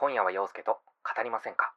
[0.00, 1.74] 今夜は陽介と語りませんか？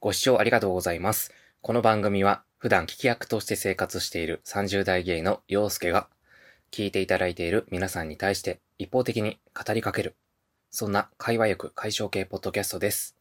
[0.00, 1.32] ご視聴ありがとうございます。
[1.62, 6.08] この番組は普段聞き役として生活している30代ゲイの陽介が
[6.70, 10.14] 聞いていただいている皆さんに対して一方的に語りかける
[10.70, 13.16] そんな会話欲解消系ポッドキャストです。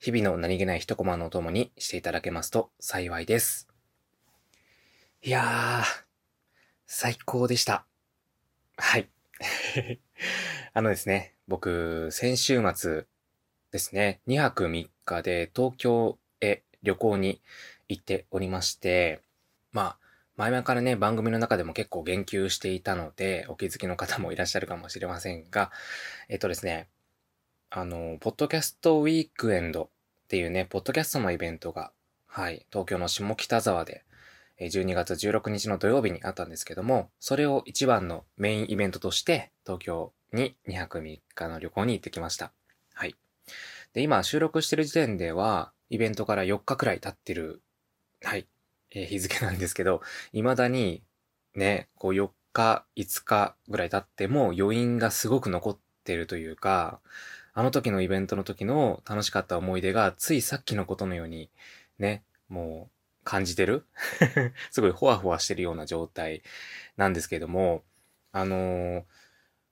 [0.00, 3.68] 日々の何気ない一コマのお供にしていただけますと幸いです。
[5.22, 6.04] いやー、
[6.88, 7.86] 最高でした。
[8.76, 9.08] はい。
[10.74, 13.06] あのですね、僕、先週末
[13.72, 17.40] ですね、2泊3日で東京へ旅行に
[17.88, 19.22] 行っておりまして、
[19.72, 19.98] まあ、
[20.36, 25.70] 前々からね、番組の中でも結構言及していたので、お気づきの方もいらっしゃるかもしれませんが、
[26.28, 26.88] えっとですね、
[27.70, 29.88] あの、ポッドキャストウィークエンドっ
[30.28, 31.92] ていうね、ポッドキャストのイベントが、
[32.26, 34.04] はい、東京の下北沢で、
[34.60, 42.52] 12月16日の土曜日にあったんですけども、それを一番のメインイベントとして、東京に2泊3日の旅行に行ってきました。
[43.92, 47.62] で、今収録してる時点では、イベントから4日くらい経ってる、
[48.22, 48.46] はい、
[48.92, 51.02] えー日付なんですけど、未だに、
[51.54, 57.00] ね、こう4日、5日ぐらい経っても余韻がすごく残ってるというか、
[57.54, 61.50] あの時のイベントの時の楽しかった思い出が、ついさっきのことのように、
[61.98, 63.84] ね、もう感じてる？
[64.72, 66.42] すごいホワホワしてるような状態
[66.96, 67.84] なんですけども、
[68.32, 69.04] あのー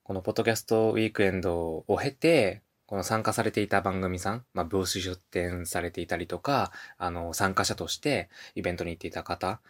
[0.02, 9.60] このポッドキャストウィークエンドを経て、この参加されていた番組さん、まあ、ブース出展されていたりとか、あの、参加者としてイベントに行っていた方、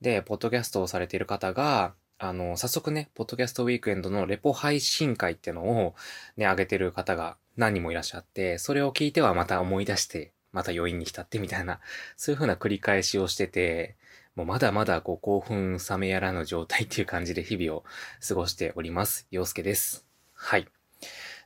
[0.00, 5.94] で、ポッドキャストをされている方が、あの、早速ね、ポッドキャストウィークエンドのレポ配信会ってのを
[6.38, 11.80] ね、上げてる方が何人もいらっしゃって、それを聞いてはまた思い出して、また余韻に浸ってみたいな、
[12.16, 13.96] そういう風な繰り返しをしてて、
[14.34, 17.84] もうまだまだこう興奮冷めやらぬ状態っていう感じで日々を
[18.26, 19.26] 過ごしております。
[19.30, 20.06] 陽介です。
[20.32, 20.79] はい。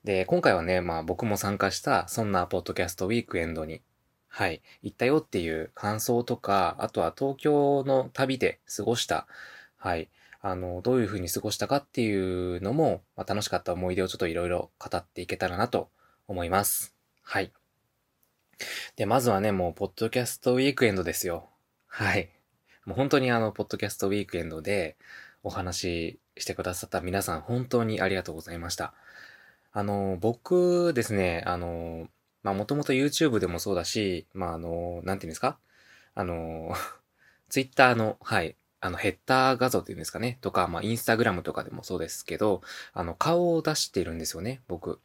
[0.04, 3.82] で、今回はね、まあ僕も参加した、そんなポッドキャストウィークエンドに、
[4.28, 9.26] はい、行ったよっていう感想とか、あとは東京の旅で過ごした、
[9.76, 10.08] はい、
[10.46, 15.88] あの、どういう風に過ごしたかっていうのも、まあ、楽しかった思い出をちょっといろいろ語っていけたらなと
[16.28, 16.94] 思います。
[17.22, 17.50] はい。
[18.96, 21.48] で、まずはね、もう、ポッドキャストウィークエンドですよ。
[21.86, 22.30] はい。
[22.84, 24.98] もう本当にあの、ポッドキャストウィークエンドで
[25.42, 28.92] お話ししてくださった皆さん、本当にありがとうございました。
[29.76, 32.06] あの、僕ですね、あの、
[32.44, 35.58] まあ、もともと YouTube でもそうだし、まあ、あの、なんていうんですか？
[36.14, 36.72] あの、
[37.50, 42.62] Twitter の、はい、あの、ヘッダー画像っていうんですかね、とか、まあ、Instagram とかでもそうですけど、
[42.92, 45.00] あの、顔を出してるんですよね、僕。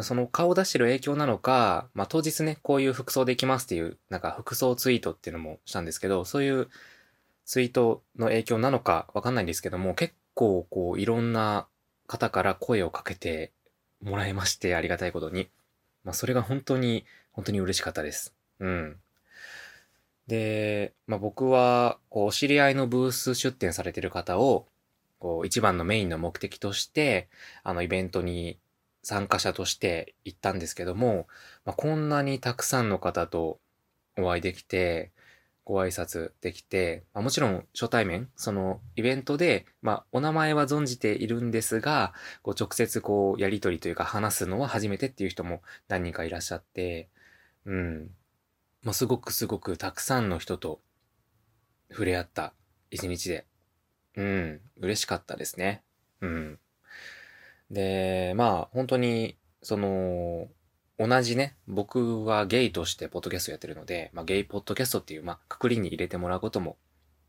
[0.00, 6.68] その顔を出してる影響なのか、まあ、当日ね、こういう服装で行きますっていう、なんか服装ツイートっていうのもしたんですけど、そういう
[7.44, 11.68] ツイートの影響なのかわかんないんですけども、結構こう、いろんな
[12.08, 13.52] 方から声をかけて
[14.02, 15.48] もらいまして、ありがたいことに。
[16.04, 18.34] まあ、それが本当に、本当に嬉しかったです。
[18.58, 18.96] うん。
[20.26, 24.66] で、まあ、僕は、こう、知り合いのブース出展されてる方を、
[25.18, 27.28] こう、一番のメインの目的として、
[27.62, 28.58] あの、イベントに
[29.02, 31.26] 参加者として行ったんですけども、
[31.64, 33.58] まあ、こんなにたくさんの方と
[34.18, 35.10] お会いできて、
[35.64, 42.12] ご挨拶できて、まあ、もちろん初対面、そのイベントで、まあ、お名前は存じているんですが、
[42.42, 47.08] こう直接こうやりとりというか話すのは初めてっていう人も何人かいらっしゃって、
[47.66, 48.10] うん。
[48.82, 50.80] まあ、すごくすごくたくさんの人と
[51.90, 52.54] 触れ合った
[52.90, 53.46] 一日で、
[54.16, 55.82] うん、嬉しかったですね。
[56.20, 56.58] うん。
[57.70, 60.48] で、まあ、本当に、その、
[61.00, 66.76] 同じね、僕はゲイとしてポッドキャストやってるので、まあ、ゲイポッドキャストっていう、まあ、くくりに入れてもらうことも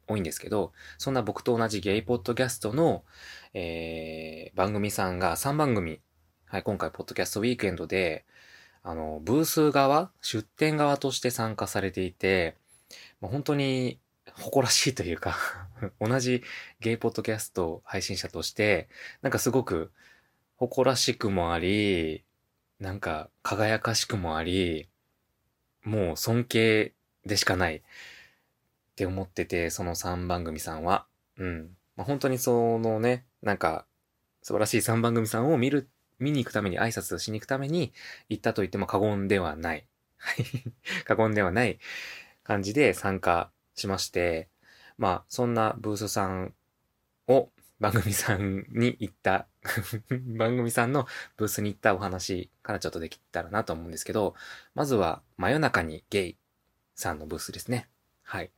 [0.09, 3.05] 多いんですけど、そんな僕と同じゲイポッドキャストの、
[3.53, 6.01] えー、番組さんが3番組、
[6.47, 8.25] はい、今回ポッドキャストウィークエンドで、
[8.83, 12.57] あの、ブース側、出展側として参加されていて、
[13.21, 14.01] まあ、本当に
[14.33, 15.37] 誇らしいというか、
[16.01, 16.43] 同じ
[16.81, 18.89] ゲイポッドキャスト配信者として、
[19.21, 19.93] なんかすごく
[20.57, 22.25] 誇らしくもあり、
[22.81, 24.89] なんか輝かしくもあり、
[25.83, 26.93] もう尊敬
[27.27, 27.81] でしかないっ
[28.95, 31.05] て思ってて、その3番組さんは。
[31.37, 31.77] うん。
[31.95, 33.85] まあ、本当にそのね、なんか
[34.41, 37.93] 素晴らしい3番組さんを見る、見に行くために挨拶しに行くために
[38.29, 39.85] 行ったと言っても過言ではない。
[40.17, 40.45] はい。
[41.05, 41.77] 過言ではない
[42.43, 44.49] 感じで参加しまして、
[44.97, 46.55] まあそんなブースさん
[47.27, 47.49] を
[47.79, 49.47] 番組さんに行った
[50.37, 54.35] 番組さんのブースに行ったお話からちょっとできたらなと思うんですけど、
[54.73, 56.37] まずは、真夜中にゲイ
[56.95, 57.87] さんのブースですね。
[58.23, 58.51] はい。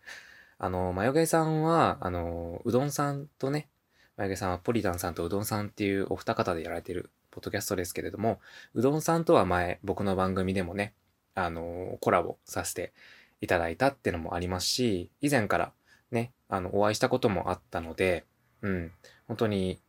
[0.58, 3.70] あの、マヨゲイさんは、あの、うどんさんとね、
[4.16, 8.40] マヨゲイさんはポリタンさんとうどんさんっていうお二方でやられてるポッドキャストですけれども、
[8.74, 10.94] うどんさんとは前、僕の番組でもね、
[11.36, 12.94] あの、コラボさせて
[13.42, 15.74] いただいたってのもありますし、以前から
[16.12, 18.24] ね、あの、お会いしたこともあったので、
[18.62, 18.92] うん、
[19.28, 19.82] 本当に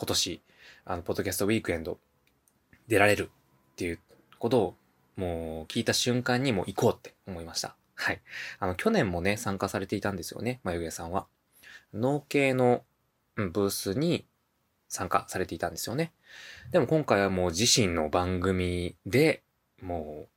[0.00, 0.40] 今年、
[0.86, 1.98] あの、ポッドキャストウィークエンド
[2.88, 3.30] 出られる
[3.72, 3.98] っていう
[4.38, 4.74] ことを
[5.16, 7.76] もう聞いた瞬間にもう行こうって思いました。
[7.96, 8.22] はい。
[8.60, 11.26] あの、去年もね、参加されていたんですよね、眉毛さんは。
[11.92, 12.82] 農系の、
[13.36, 14.24] うん、ブースに
[14.88, 16.12] 参加されていたんですよね。
[16.70, 19.42] でも今回はもう自身の番組で
[19.82, 20.28] も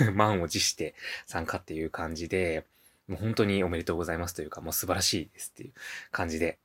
[0.00, 2.66] う 満を持して参加っていう感じで、
[3.06, 5.72] もう本当におめでとうございますというか、もう素晴らしいですっていう
[6.10, 6.58] 感じで。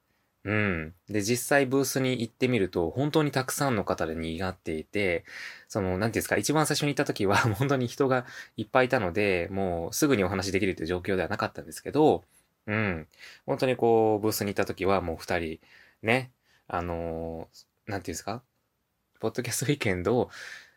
[0.46, 0.96] うん。
[1.10, 5.26] で、実際ブースに行ってみると、本当にたくさんの方で賑わっていて、
[5.68, 8.26] その、なんていうんですか、一番最初に行った時は、 本当に人が
[8.56, 12.24] いっぱいいたので、もうすぐにお話できるという状況ではなかったんですけど、
[12.68, 13.08] うん。
[13.46, 15.60] 本当にこう、ブースに行った時はもう二人、
[16.04, 16.32] ね、
[16.68, 18.44] あのー、なんていうんですか、
[19.20, 20.30] ポッドキャストウィーケンドを、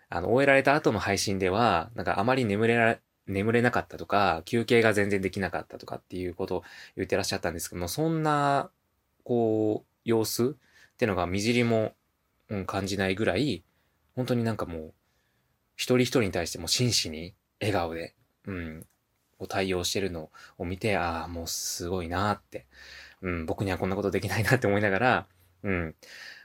[0.08, 6.64] あの、終えられた後の配信では、なんかあまり眠れら、眠れなかったとか、休憩が全然できなかったとかっていうことを
[6.96, 8.70] 言ってらっしゃったんですけども、そんな、
[9.24, 10.56] こう、様子
[10.94, 11.92] ってのがみじりも、
[12.48, 13.64] うん、感じないぐらい、
[14.14, 14.94] 本当になんかもう、
[15.76, 18.14] 一人一人に対しても真摯に笑顔で、
[18.46, 18.86] うん、
[19.38, 22.66] こう対応してるのを見て、ああ、もうすごいなって、
[23.22, 25.26] うん、僕にはこんなことできないなって思いながら、
[25.62, 25.94] うん、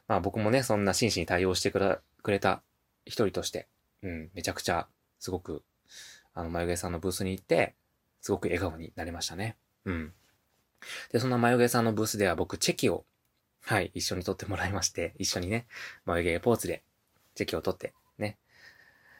[0.07, 1.79] まあ僕もね、そんな真摯に対応してく
[2.31, 2.61] れた
[3.05, 3.67] 一人として、
[4.03, 4.87] うん、めちゃくちゃ、
[5.19, 5.63] すごく
[6.37, 7.73] あの、眉毛さんのブースに行って、
[8.21, 9.57] すごく笑顔になりましたね。
[9.85, 10.13] うん。
[11.11, 13.05] で、そんな眉毛さんのブースでは僕、チェキを、
[13.61, 15.67] はい、一緒に撮ってもらいまして、一緒にね、
[16.05, 16.83] 眉毛ポーズで、
[17.35, 18.37] チェキを撮って、ね。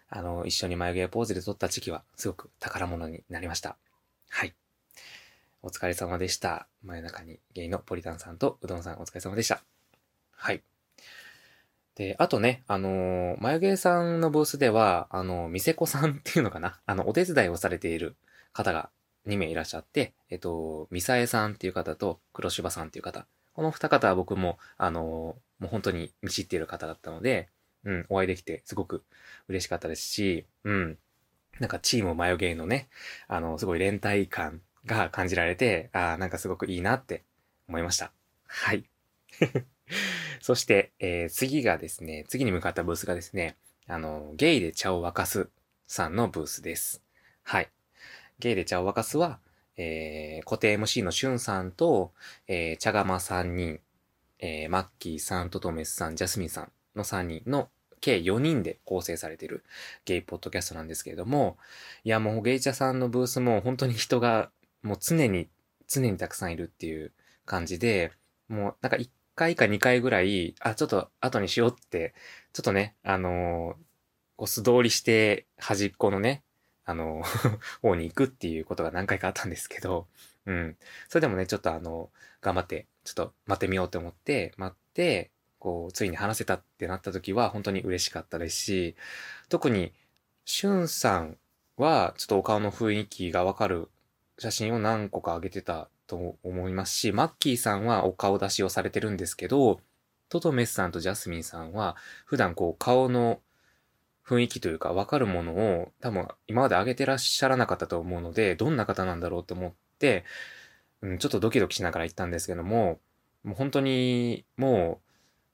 [0.09, 3.77] あの、一緒に眉毛ポーズで撮ったチェキは、すごく宝物になりました。
[4.29, 4.55] はい。
[5.63, 6.67] お疲れ様でした。
[6.83, 9.63] 真夜中にゲイのポリタンさんとうどんさんお疲れ様でした。
[10.31, 10.63] はい。
[11.95, 16.79] で、あとね、あのー、眉毛さんのブースでは、あのー、店子さんっていうのかな？
[16.85, 18.15] あの、お手伝いをされている
[18.53, 18.91] 方が
[19.25, 23.25] 2名いらっしゃって、えっと、ミサエさんっていう方と黒柴さんっていう方。
[23.53, 27.49] この二方は僕も、あの、もう本当に見知っている方だったので、
[27.83, 29.03] うん、お会いできてすごく
[29.47, 30.97] 嬉しかったですし、うん、
[31.59, 32.87] なんかチーム眉毛のね、
[33.27, 37.23] あの、すごい連帯感が感じられて、ああ、なんかすごくいいなって
[37.67, 38.11] 思いました。
[38.45, 38.83] はい。
[40.41, 45.49] そして、えー、次がですね、次に向かったブースがですね、あの、ゲイで茶を沸かす
[45.87, 47.01] さんのブースです。
[47.43, 47.69] はい。
[48.39, 49.39] ゲイで茶を沸かすは、
[49.77, 52.11] えー、固定 MC のしゅんさんと、
[52.47, 53.79] えー、茶釜3人、
[54.39, 57.69] えー、マッキーさん、トトメスさん、ジャスミンさんの3人の
[58.01, 59.63] 計4人で構成されている
[60.05, 61.57] ゲイポッドキャストなんですけれども、
[62.03, 64.51] いやもうゲイ茶さんのブースも本当に人が
[64.83, 65.49] もう常に、
[65.87, 67.11] 常にたくさんいるっていう
[67.45, 68.11] 感じで、
[68.49, 72.13] もうなんか一回か2回ぐらい、あ、ちょっと後にしようって、
[72.53, 76.43] ちょっとね、あのー、素通りして端っこのね、
[76.87, 77.21] あの、
[77.83, 80.07] 方に行くっていうことが何回かあったんですけど、
[80.45, 80.77] うん。
[81.09, 82.09] それでもね、ちょっとあの、
[82.41, 85.29] 頑張って、ちょっと待ってみようと思って、待って、
[85.59, 88.95] こう、ついに話せたってなった時は本当に嬉しかったですし、
[89.49, 89.93] 特に、
[90.45, 91.37] しゅんさん
[91.75, 93.89] は、ちょっとお顔の雰囲気がわかる
[94.39, 99.81] 写真を何個か上げてたと思いますし、マッキーさんはお顔出しをされてるんですけど、
[100.29, 103.41] トトメスさんとジャスミンさんは、普段こう顔の
[104.27, 110.25] 雰囲気というか分かるものを多分今まで上げてらっしゃらなかったと思うので、どんな方なんだろうと思って、
[111.01, 112.99] うん、ちょっとドキドキしながら行ったんですけども、
[113.43, 115.07] もう本当にもう、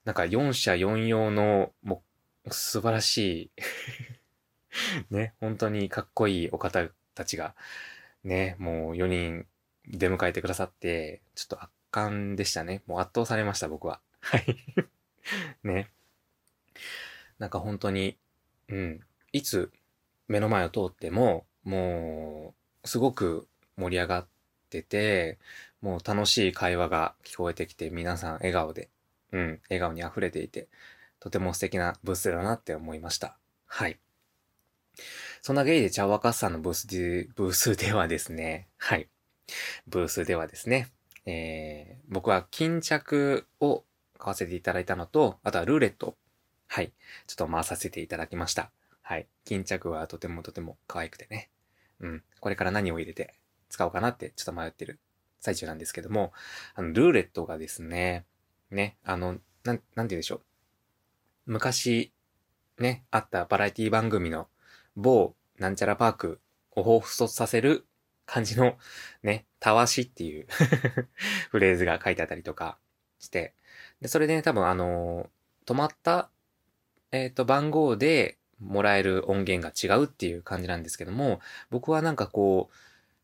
[0.04, 2.02] なんか4社4用の、も
[2.44, 3.50] う素晴らしい
[5.10, 7.54] ね、本当にかっこいいお方たちが、
[8.24, 9.46] ね、もう4人
[9.86, 12.82] 出迎えてくださって、ちょっと圧巻でしたね。
[12.86, 14.00] もう圧倒されました、僕は。
[14.20, 14.56] はい。
[15.62, 15.90] ね。
[17.38, 18.18] なんか本当に、
[18.68, 19.00] うん。
[19.32, 19.72] いつ
[20.28, 22.54] 目の前を通っても、も
[22.84, 24.26] う、すごく盛り上がっ
[24.70, 25.38] てて、
[25.80, 28.88] もう楽しい会話が聞こえてきて、皆さん笑顔で、
[29.32, 30.68] うん、笑顔に溢れていて、
[31.20, 33.36] とても素敵なブースだなって思いました。
[33.66, 33.98] はい。
[35.42, 39.08] そんなゲイで茶若さんのブースで、ブースではですね、はい。
[39.86, 40.88] ブースではですね、
[41.26, 43.84] えー、僕は巾着を
[44.18, 46.16] 買わせていただいたのと、あとはルーレット。
[46.74, 46.92] はい。
[47.28, 48.72] ちょっと回させていただきました。
[49.00, 49.28] はい。
[49.44, 51.48] 巾着はとてもとても可愛くてね。
[52.00, 52.22] うん。
[52.40, 53.34] これから何を入れて
[53.68, 54.98] 使おうかなってちょっと迷ってる
[55.38, 56.32] 最中なんですけども、
[56.74, 58.24] あの、ルーレットがですね、
[58.72, 60.40] ね、あの、なん、なんて言うでしょう。
[61.46, 62.12] 昔、
[62.80, 64.48] ね、あったバラエティ番組の
[64.96, 66.40] 某なんちゃらパーク
[66.72, 67.86] を彷彿とさせる
[68.26, 68.78] 感じの
[69.22, 70.48] ね、たわしっていう
[71.50, 72.78] フレーズが書いてあったりとか
[73.20, 73.54] して、
[74.00, 76.32] で、それでね、多分あのー、止まった、
[77.14, 81.38] えっ、と、番号でもらえる音源が違うっていう感じなんですけども、
[81.70, 82.74] 僕はなんかこう、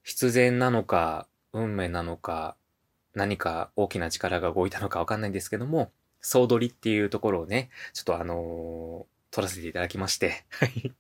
[0.05, 2.57] 必然なのか、運命なのか、
[3.15, 10.93] 何か大きな力が動いたのかわかんないんですけども、総取りっていうところをね、ちょっとあのー、撮らせていただきまして、はい。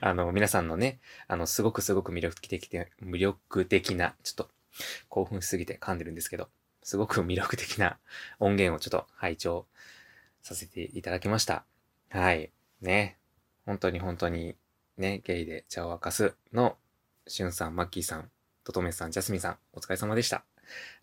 [0.00, 4.50] あの、皆さんのね、あの、すごくすごく魅力的で、魅力的な、ちょっと
[5.08, 6.48] 興奮しすぎて噛んでるんですけど、
[6.82, 7.98] すごく魅力的な
[8.40, 9.66] 音源をちょっと拝聴
[10.42, 11.64] させていただきました。
[12.12, 12.50] はい。
[12.82, 13.16] ね。
[13.64, 14.54] 本当に本当に、
[14.98, 16.76] ね、ゲイで茶を沸かすの、
[17.26, 18.30] しゅんさん、マッキーさん、
[18.64, 20.44] ととめさん、ジャスミンさん、お疲れ様でした。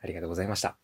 [0.04, 0.78] ありがとうございました。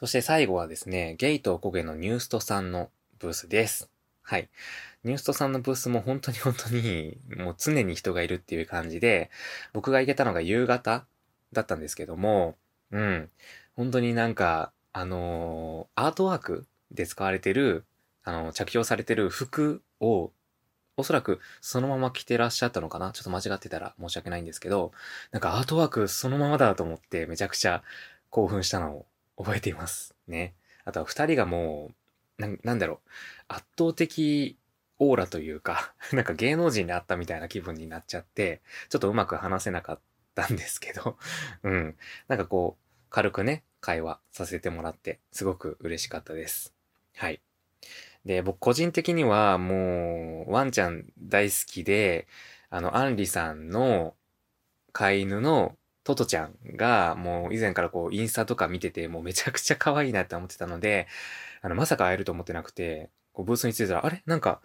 [0.00, 3.90] そして最後はですね、ゲイとおこげのニューストさんのブースです。
[4.22, 4.48] はい。
[5.04, 9.30] ニューストさんのブースも本当に本当に、もう常に人がいるっていう感じで、
[9.74, 11.04] 僕が行けたのが夕方
[11.52, 12.56] だったんですけども、
[12.90, 13.30] うん。
[13.74, 17.84] 本当になんか、あのー、アートワークで使われてる、
[18.26, 20.32] あの、着用されてる服を、
[20.96, 23.12] おそらくそのまま着てらっしゃったのかな？
[23.12, 24.92] ちょっと間違ってたら申し訳ないんですけど、
[25.30, 27.82] なんかアートワークそのままだと思ってめちゃくちゃ
[28.30, 29.06] 興奮したのを
[29.36, 30.14] 覚えています。
[30.26, 30.54] ね。
[30.84, 31.92] あとは二人がも
[32.38, 33.08] う、な、なんだろう、
[33.48, 34.58] 圧倒的
[34.98, 40.00] オーラというか、 なんか芸能人に会ったみたいな気分になっちゃって、ちょっとうまく話せなかっ
[40.34, 41.18] たんですけど、
[41.62, 41.96] うん。
[42.28, 46.74] なんかこう、軽くね、会話させてもらって、すごく嬉しかったです。
[47.14, 47.45] はい。
[48.26, 52.26] で、僕個人的にはもう、ワンちゃん大好きで、
[52.68, 54.14] あの、アンリさんの
[54.92, 61.06] 飼い犬のトトちゃんが、もう以前からこう、インスタとか見てて、もうめちゃくちゃ可愛いなって思ってたので、
[61.62, 64.22] あの、まさか会えると思ってなくて、こう、ブースに着いたら、あれ？
[64.26, 64.60] なんか、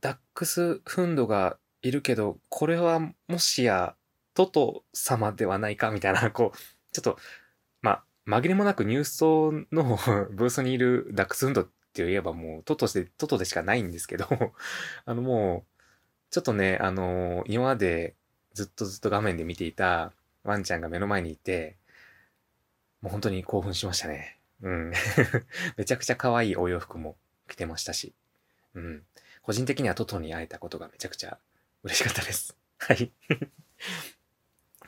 [0.00, 2.98] ダックスフンドがいるけど、これは
[3.28, 3.94] もしや、
[4.34, 5.92] トト様ではないか？
[5.92, 6.58] みたいな、こう、
[6.92, 7.16] ちょっと、
[7.80, 9.98] ま紛れもなくニュース層の
[10.32, 14.26] ブースにいるダックスフンドって言えばもう、トトで、トトでしかないんですけど
[15.04, 15.82] あのもう、
[16.30, 18.14] ちょっとね、あの今まで
[18.54, 21.76] ずっとずっと画面で見ていた、ワンちゃんが目の前にいて、
[23.02, 24.38] もう本当に興奮しましたね。
[24.62, 24.92] うん。
[25.76, 27.16] めちゃくちゃ可愛いお洋服も
[27.48, 28.14] 着てましたし。
[28.74, 29.04] うん。
[29.42, 31.38] 個人的にはトトに会えたことがめちゃくちゃ
[31.82, 32.56] 嬉しかったです。
[32.78, 33.12] はい。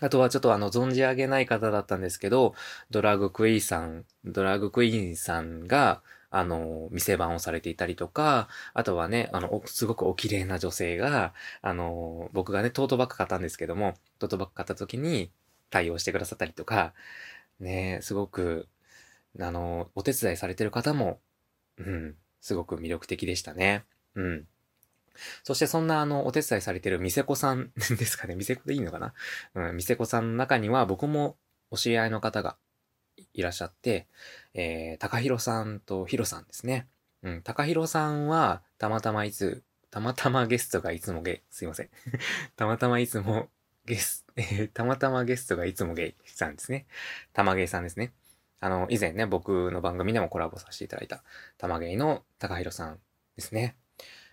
[0.00, 2.54] あとはちょっとあの、存じ上げない方だったんですけど、
[2.90, 6.02] ドラグクイーンさん、ドラグクイーンさんが、
[6.36, 15.30] あの、店番をされていたりとか、あとはね、あの、すごくお綺麗な女性が、あの、僕がね、トートバッグ買ったんですけども、トートバッグ買った時に、
[15.70, 16.92] 対応してくださったりとか、
[17.60, 18.68] ね、すごく、
[19.40, 21.20] あの、お手伝いされてる方も、
[21.78, 23.84] うん、すごく魅力的でしたね。
[24.14, 24.46] うん。
[25.44, 28.34] そしてそんなあの、お手伝いされてる店子さんですかね。
[28.34, 29.14] 店子でいいのかな
[29.54, 31.36] うん、店子さんの中には僕も
[31.70, 32.56] お知り合いの方が
[33.34, 34.06] いらっしゃって、
[34.54, 36.86] えー、高弘さんとヒロさんですね。
[37.22, 41.90] うん、高弘さんはたまたまいつ、たまたまゲストがいつもゲ、すいません。
[42.56, 43.48] たまたまいつも
[43.86, 46.86] ゲス、 えー、たまたまゲストがいつもゲイさんですね。
[47.32, 48.12] たまゲイさんですね。
[48.60, 51.22] あの、以前ね、僕の番組でもコラボさせていただいた、
[51.58, 53.00] たまゲイの高弘さん
[53.36, 53.76] ですね。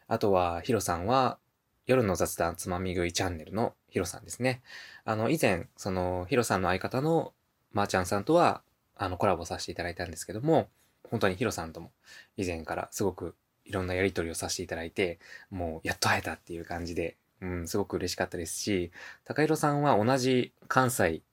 [0.08, 1.39] あとは、ヒロさんは、
[1.86, 4.62] 夜の雑談つまみ食いチャンネルのヒロさんですね。
[5.03, 7.34] あの、以前、その、ヒロさんの相方の
[7.72, 8.63] まーちゃんさんとは、
[9.01, 10.70] あの、コラボさせていただいたんですけども、
[11.10, 11.91] 本当にヒロさんとも
[12.38, 18.91] 以前からすごくいろんなやりとりをさせていただいて、もうやっと会えたっていう感じで、うん、すごく嬉しかったですし、
[19.25, 21.24] 高弘さんは同じ関西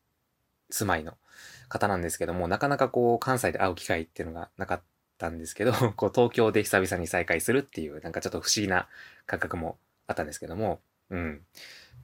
[0.70, 1.18] 住まいの
[1.68, 4.82] 方なんですけども、なかなかこう関西で会う機会っていうのがなかっ
[5.18, 8.88] たんですけど、 こう東京で久々に再会するっていう、なんかちょっと不思議な
[9.26, 11.44] 感覚もあったんですけども、うん。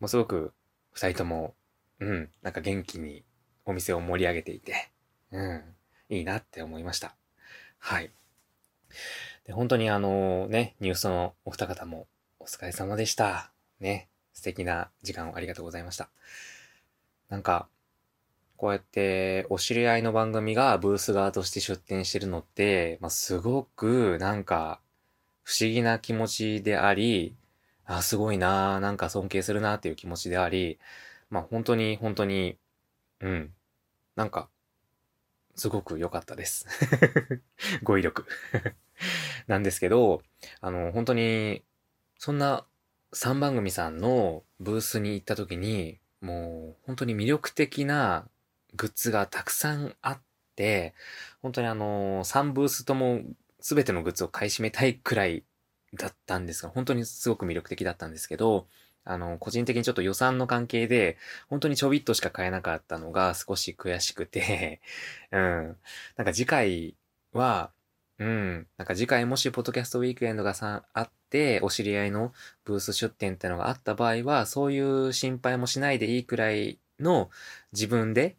[0.01, 0.53] もうすごく
[0.93, 1.55] 二人とも、
[2.01, 3.25] うん、なんか元気に
[3.65, 4.91] お店を盛り上げていて、
[5.35, 5.63] うん、
[6.11, 7.17] いいなって思いました。
[7.79, 8.13] はい。
[9.45, 12.07] で、本当にあのね、ニュースのお二方も
[12.39, 13.51] お疲れ様でした。
[13.81, 16.09] ね、素敵な時間をありがとうございました。
[17.29, 17.69] なんか、
[18.57, 24.81] こうやってお知り合いの番組がブース側として出展してるのって、まあ、すごくなんか
[25.43, 27.35] 不思議な気持ちであり、
[27.87, 30.79] あ、すごいななんか尊敬するなっていう気持ちであり、
[31.29, 32.57] まあ本当に本当に、
[33.21, 33.53] うん、
[34.15, 34.49] なんか、
[35.57, 36.67] すごく良かったです。
[37.83, 38.27] 語彙力
[39.47, 40.23] なんですけど、
[40.61, 41.63] あの、本当に、
[42.19, 42.67] そんな
[43.13, 48.29] 3番組さんのブースに行った時に、もう本当に魅力的な
[48.75, 50.21] グッズがたくさんあっ
[50.57, 50.95] て、
[51.43, 53.23] 本当にあの、3ブースとも
[53.61, 55.45] 全てのグッズを買い占めたいくらい
[55.95, 58.67] だったんですが、本当にすごく魅力的だったんですけど、
[59.05, 61.19] あの、個人的にちょっと予算の関係で、
[61.49, 64.81] 本当にちょびっとしか買えなかったのが少し悔しくて、
[65.33, 65.77] うん。
[66.17, 66.97] なんか次回
[67.33, 67.73] は、
[68.19, 68.69] うん。
[68.77, 72.33] なんか次回もしポッドキャストウィークエンドがさあって、お知り合いの
[72.65, 77.31] ブース出店ってのがあった場合は、そういう心配もしないでいいくらいの
[77.73, 78.37] 自分で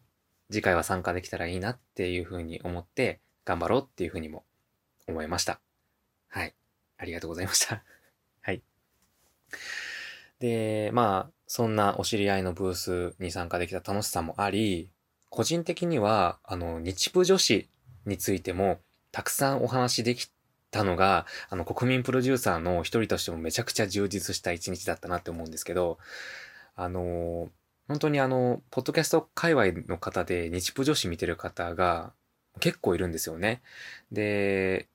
[0.49, 4.45] 次回は参加できたらいいなっていうふうに思って頑張ろうっていうふうにも
[5.07, 5.59] 思いました。
[6.29, 6.55] はい。
[6.97, 7.83] ありがとうございました。
[8.41, 8.61] はい。
[10.39, 14.91] で、まあ、そんなお知り合いのブースに参加できた楽しさもあり、
[15.29, 17.69] 個人的には、あの、日プ女子
[18.05, 18.79] についても
[19.11, 20.29] たくさんお話でき
[20.71, 25.97] たのが、あの、国民プロデューサーの一人としてもめちゃくちゃ充実した一日だったなって思うんですけど、
[26.75, 27.49] あの、
[27.87, 32.13] 本当にあの、ポッドキャスト界隈の方で日プ女子見てる方が
[32.59, 33.61] 結構いるんですよね。
[34.11, 34.87] で、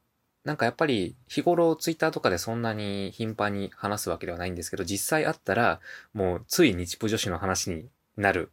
[0.45, 5.81] なんかやっぱり日頃ツイッターとかでそんなに頻繁に話すわけではないんですけど、実際あったら
[6.15, 8.51] もうつい日プ女子の話になる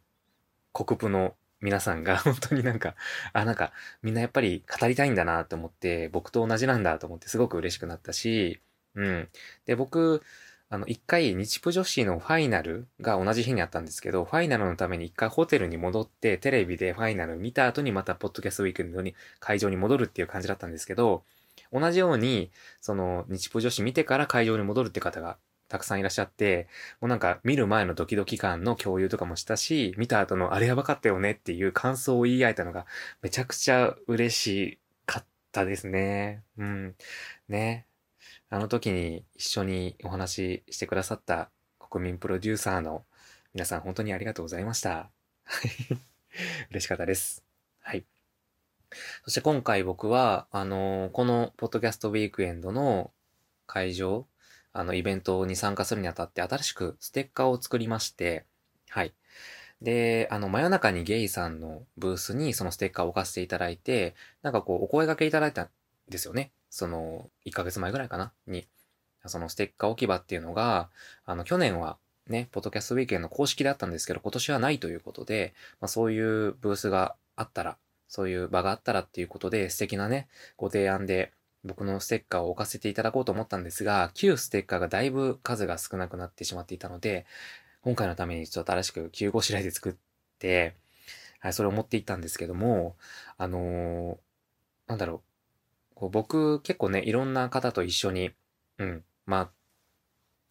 [0.72, 2.94] 国プの皆さんが 本当になんか、
[3.32, 8.60] あ、なんかみんなやっぱり語りたいんだなと思って、僕と同じなんだと思ってすごく嬉しくなったし、
[8.94, 9.28] うん。
[9.66, 10.22] で、僕、
[10.70, 21.24] あの、一回日プ女子のファイナルが同じ日にあったんですけど、ファイナルのために一回ホテルに戻ってテレビでファイナル見た後にまたポッドキャストウィークエンドに会場に戻るっていう感じだったんですけど、
[21.72, 26.68] 同じように、その日プ女子見てから会場に戻るって方がたくさんいらっしゃって、
[27.00, 32.86] もうなんか見る前のドキドキ感の共有とかもしたし、見た後のあれやばかったよねっていう感想を言い合えたのが
[33.22, 36.42] めちゃくちゃ嬉しかったですね。
[36.56, 36.94] うん。
[37.48, 37.86] ね。
[38.50, 43.04] あの時に一緒にお話ししてくださった国民プロデューサーの
[43.54, 45.10] 皆さん本当にありがとうございました。
[46.70, 47.44] 嬉しかったです。
[47.80, 48.17] はい。
[49.24, 53.10] そして今回僕は、あのー、このポッドキャストウィークエンドの
[53.66, 54.26] 会場、
[54.72, 58.44] あの、イベントに参加するにあたって新しくステッカーを作りまして、
[58.88, 59.12] はい。
[59.82, 65.68] で、あの、真夜中にゲイさんのブースにそのステッカーを置かせていただいて、なんかこう、お声掛けいただいたん
[66.08, 66.50] ですよね。
[66.70, 68.32] その、1ヶ月前ぐらいかな？
[68.46, 68.66] に、
[69.26, 70.90] そのステッカー置き場っていうのが、
[71.24, 81.32] あの、去年はね、ポッドキャストウィークエンド公式だったんですけど、今年はないということで、まあ、そういうブースがあったら、そういう場があったらっていうことで、素敵なね、ご提案で、
[81.64, 87.26] 僕のステッカーを置かせていただこうと思ったんですが、旧ステッカーがだいぶ数が少なくなってしまっていたので、
[87.82, 89.94] 今回のためにちょっと新しく9号白いで作っ
[90.38, 90.74] て、
[91.40, 92.96] はい、それを持っていったんですけども、
[93.36, 94.16] あのー、
[94.86, 95.22] なんだろ
[95.92, 98.30] う、こう僕結構ね、いろんな方と一緒に、
[98.78, 99.50] うん、まあ、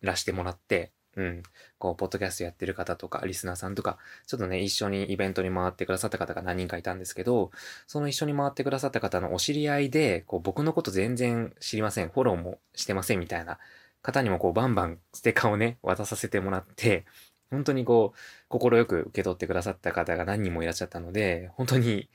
[0.02, 1.44] らしてもらって、うん、
[1.80, 7.50] こう、ポッドキャストやってる方とか、リスナーさんとか、ちょっとね、一緒にイベントに回ってくださった方が何人かいたんですけど、
[7.88, 13.58] その一緒に回ってくださった方のお知り合いで、こう、僕のこと全然知りません、フォローもしてませんみたいな
[14.04, 17.06] 方にもこう、バンバンステッカーをね、渡させてもらって、
[17.50, 22.10] 本当にこう、心よく受け取ってくださった方が何人もいらっしゃったので、本当に、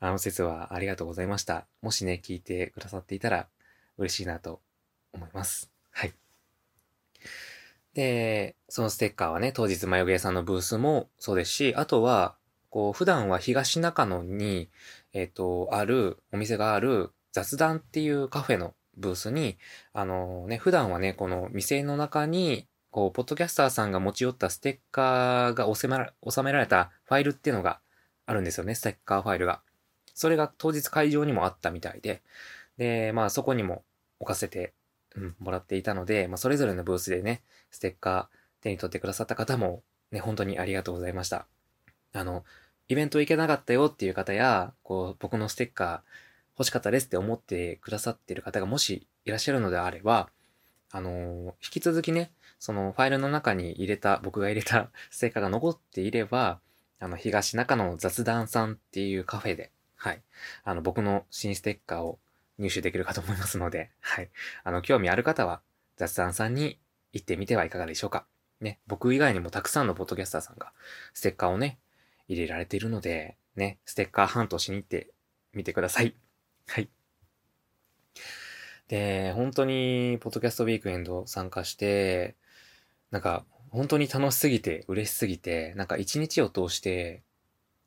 [0.00, 1.68] あの説はありがとうございました。
[1.80, 3.48] もしね、聞いてくださっていたら
[3.98, 4.60] 嬉しいなと
[5.12, 5.77] 思います。
[7.98, 12.36] で、そのステッカーはね、当日眉毛屋さんのブースもそうですし、あとは、
[12.70, 14.70] こう、普段は東中野に、
[15.12, 19.58] えっ、ー、と、ある、お店がある雑談っていうカフェのブースに、
[19.92, 27.80] あのね、普段はね、この店の中に、こう、ポッドキャスターさんが持ち寄ったステッカーが収められたファイルっていうのが
[28.26, 29.60] あるんですよね、ステッカーファイルが。
[30.14, 32.22] それが当日会場にもあったみたいで、
[32.76, 33.82] で、まあそこにも
[34.20, 34.72] 置かせて、
[35.38, 41.46] もらっていたので、まあそれぞれのブースでね、ステッカー手に取ってくださった方も、ね、本当にありがとうございました。
[42.12, 42.44] あの、
[42.88, 46.00] イベント行けなかったよっていう方や、こう、僕のステッカー
[46.58, 50.30] 欲しかったですって思ってくださってる方がもしいらっしゃるのであれば、
[50.90, 56.60] あのー、引き続きね、そのファイルの中に入れた、僕が入れた ステッカーが残っていれば、
[56.98, 60.22] あの、東中野雑談さんっていうカフェで、はい。
[60.64, 62.18] あの、僕の新ステッカーを
[62.58, 64.30] 入手できるかと思いますので、 はい。
[64.64, 65.62] あの、興味ある方は、
[65.96, 66.80] 雑談さんに
[67.12, 68.26] 行ってみてはいかがでしょうか。
[68.60, 70.72] ね、僕以外にもたくさんのポッドキャスターさんが、
[71.14, 71.78] ステッカーをね、
[72.26, 75.10] 入れられているので、ね、ステッカーハントしに行って
[75.52, 76.14] みてください。
[76.66, 76.88] はい。
[78.88, 82.36] で、本当に、ポッドキャストウィークエンド参加して、
[83.10, 87.22] なんか、本当に楽しすぎて、嬉しすぎて、なんか一日を通して、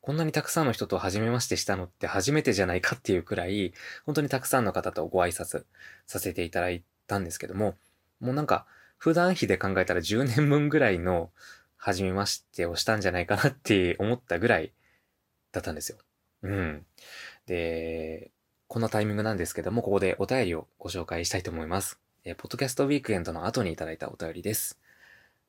[0.02, 3.72] こんなにたくさんの人と初めましてしたのって初めてじゃないかっていうくらい、
[4.04, 5.64] 本当にたくさんの方とご挨拶
[6.06, 7.76] させていただいたんですけども、
[8.20, 8.66] もうなんか、
[8.98, 11.30] 普段比で考えたら10年分ぐらいの
[11.76, 14.72] 初めましてをしたんじゃないかなって思ったぐらい
[15.52, 15.98] だったんですよ。
[16.42, 16.86] うん。
[17.46, 18.32] で、
[18.66, 22.00] こんなタイミングなんですけども、ここでお便りをご紹介したいと思います。
[22.24, 24.80] えポッドキャストウィークエンドの後にいただいたお便りです。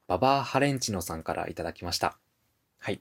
[0.08, 2.18] ババーハレンチノさんからいただきました。
[2.84, 3.00] はい。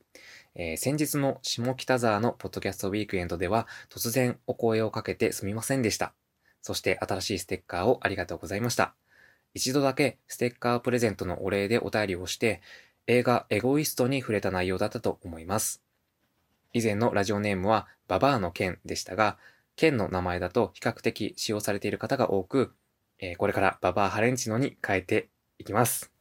[0.54, 6.12] えー、先日の下北沢のポッドキャストウィークエンドでは突然お声をかけてすみませんでした。
[6.60, 8.94] そして新しいステッカーをありがとうございました。
[9.54, 12.62] 一度だけステッカープレゼントのお礼でお便りをして、
[13.08, 15.82] 映画エゴイストに触れた内容だったと思います。
[16.72, 19.36] 以前のラジオネームはババアの剣でしたが、
[19.74, 22.72] 剣の名前だと比較的使用されている方が多く、
[23.18, 26.12] えー、これからババアハレンチノに変えていきます。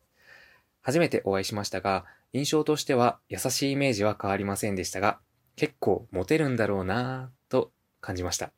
[0.81, 5.19] 初めてお会いしましたが、印象としては優しいイメージは変わりませんでしたが、
[5.55, 8.51] 結構モテるんだろうなぁと感じました。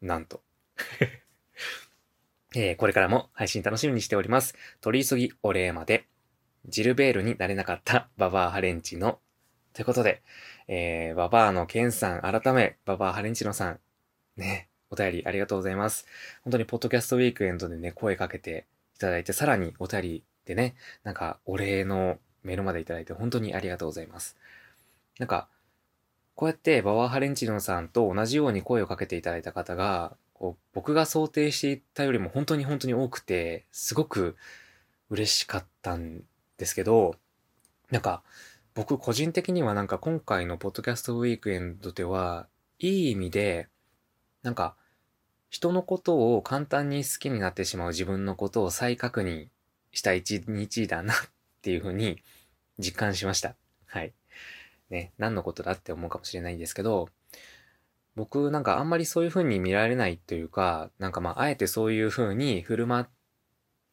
[0.00, 0.42] なんと。
[2.56, 4.56] えー、これからも配信楽しみにしております。
[4.80, 6.06] 取り急ぎお礼まで。
[6.66, 9.20] ジルベールになれなかったババアハレンチの。
[9.72, 10.22] ということで、
[10.68, 13.80] えー、ババアのケンさん、改め、ババアハレンチのさん、
[14.36, 16.06] ね、お便りありがとうございます。
[16.42, 20.74] 本当にポッドキャストウィークエンドでね、声かけていただいて、さらにお便りでね、
[21.04, 24.36] なんかお礼のメールまでいただいて本当にありがとうございます。
[25.18, 25.48] なんか、
[26.34, 34.36] こうやってババアハレンチノさんと同じように声をかけていただいた方が、こう僕が想定していたよりも本当に本当に多くて、すごく
[35.10, 36.22] 嬉しかったん
[36.56, 37.16] ですけど、
[37.90, 38.22] なんか、
[38.74, 42.46] 僕個人的にはなんか今回のポッドキャストウィークエンドでは、
[42.78, 43.68] いい意味で、
[44.42, 44.76] なんか、
[45.50, 49.48] 人のことを簡単に好きになってしまう自分のことを再確認
[49.92, 51.16] した一日だなっ
[51.60, 52.22] っていうふうに
[52.78, 53.54] 実感しました。
[53.86, 54.14] はい。
[54.88, 57.08] ね、何のことだって思うかもしれないんですけど、
[58.16, 63.06] 僕なんかあんまりそういう風に見られないというか、なんかまああえてそういう風に振る舞っ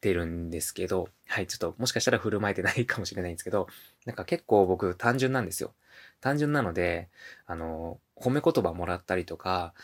[0.00, 3.68] てるんですけど、はい、ちょっともしかしたら振る舞えてないかもしれないんですけど、
[4.06, 5.74] なんか結構僕単純なんですよ。
[6.20, 7.08] 単純なので、
[7.46, 9.74] あの、褒め言葉もらったりとか、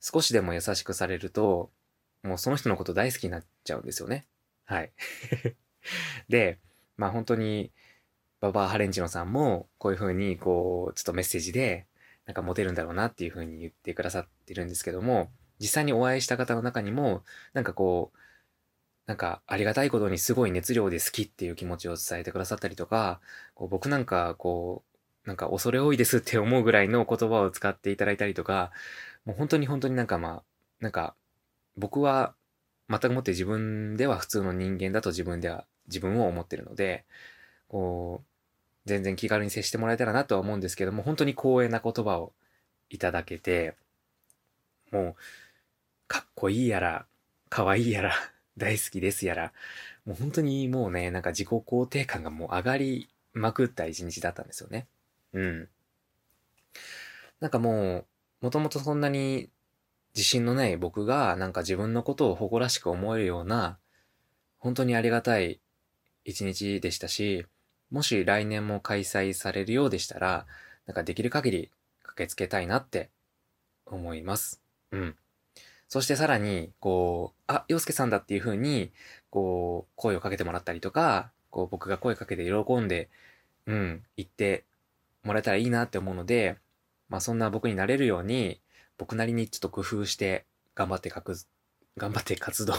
[0.00, 1.70] 少しでも優しくされると、
[2.22, 4.26] もうその人のこと大好きになっちゃうんですよね。
[4.64, 4.92] はい。
[6.28, 6.58] で、
[6.96, 7.72] まあ本当に、
[8.40, 11.86] ババアハレンジノさんも、こういう風に、こう、ちょっとメッセージで、
[12.26, 17.24] なんかモテるんだろうなっていう風に言ってくださってるんですけども、実際にお会いした方の中にも、
[17.54, 18.18] なんかこう、
[19.06, 23.20] なんかありがたいことにすごい熱量で好きっていう気持ちを伝えてくださったりとか、
[23.54, 24.84] こう僕なんかこ
[25.24, 28.72] う、なんか恐れ多いですって思うぐらいの言葉を使っていただいたりとか、
[29.24, 30.42] もう本当に本当になんかまあ、
[30.80, 31.14] なんか
[31.76, 32.34] 僕は
[32.88, 37.04] 全くもって自分では普通の人間だと自分では自分を思ってるので、
[37.68, 38.26] こう、
[38.84, 42.32] 全然気軽に接してもらえたらなとは思うんですけども、本当に光栄な言葉を
[42.90, 43.76] いただけて、
[44.90, 45.14] もう、
[46.08, 47.06] かっこいいやら、
[47.48, 48.14] かわいいやら、
[48.58, 49.52] 大好きですやら、
[50.04, 54.86] もう本当にもうね、なんか自己肯定感がもう上がりまくった一日だったんですよね。
[55.32, 55.68] うん。
[57.40, 58.06] なんかもう、
[58.42, 59.48] もともとそんなに
[60.14, 63.78] 自信のない僕がなんか自分のことを誇らしく思えるような、
[64.58, 65.60] 本当にありがたい
[66.24, 67.46] 一日でしたし、
[67.90, 70.46] もし来年も開催されるようでしたら、
[70.86, 71.70] なんかできる限り
[72.02, 73.10] 駆けつけたいなって
[73.86, 74.60] 思います。
[74.90, 75.16] うん。
[75.88, 78.92] そしてさらに、こう、あ、洋介さんだっていう風に、
[79.30, 83.10] こう、声をかけてもらったりとか、こう、僕が声かけて喜んで、
[83.66, 84.64] うん、言って
[85.22, 86.56] もらえたらいいなって思うので、
[87.08, 88.60] まあそんな僕になれるように、
[88.96, 91.36] 僕なりにちょっと工夫して頑張って書く、
[91.96, 92.74] 頑張って活動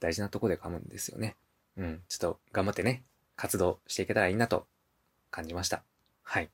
[0.00, 1.36] 大事なとこで噛むんですよね。
[1.76, 3.04] うん、ちょっと頑張ってね、
[3.36, 4.66] 活動していけたらいいなと
[5.30, 5.82] 感じました。
[6.22, 6.50] はい。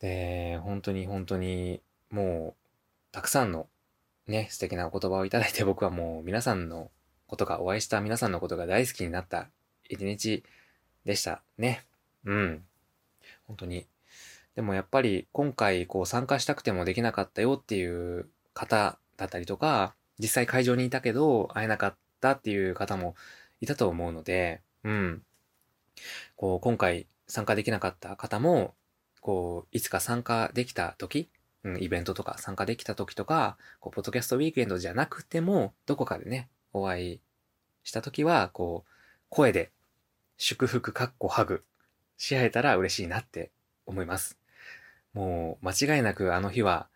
[0.00, 3.68] で、本当に本当に、もう、たくさんの
[4.26, 6.90] ね、素敵なお言葉をいただいて僕はもう皆さんの
[7.26, 9.48] ことが、お会いした皆さんのことが大好きになった
[9.88, 10.42] 一日
[11.04, 11.84] でしたね。
[12.24, 12.64] うん。
[13.46, 13.86] 本当に。
[14.54, 23.14] でもやっぱり今回こう参加したくてもできなかったよっていう方だったりとか、実際会場にいたけど会えなかったっていう方も
[23.60, 25.22] いたと思うので、うん。
[26.36, 28.74] こう今回参加できなかった方も、
[29.20, 31.28] こう、いつか参加できた時、
[31.64, 37.20] うん、イベントとか参加できた時とか、こう、ポッドキャストウィークエンドじゃなくても、どこかでね、お会い
[37.82, 38.90] した時は、こう、
[39.28, 39.72] 声で、
[40.38, 41.64] 祝福かっこハグ
[42.18, 43.50] し合えたら嬉しいなって
[43.86, 44.38] 思います。
[45.12, 46.88] もう、間違いなくあの日は、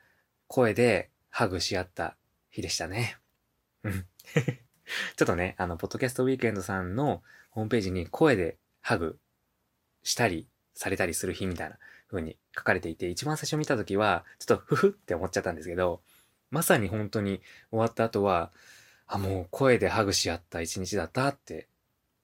[0.46, 2.16] 声でハグし合った
[2.50, 3.16] 日でしたね。
[3.82, 4.06] うん。
[5.16, 9.18] ちょっとね、あの、ポッドキャストウィークエンドさんのホームページに声でハグ
[10.02, 16.02] したりされたりする日みたいな風に書かれていて、一番最初見た時は、ちょっとふふって思っちゃったんですけど、
[16.50, 18.52] まさに本当に終わった後は、
[19.06, 21.68] あ、もう声でハグし合った一日だったって